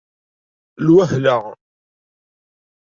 [0.85, 1.39] Lwehla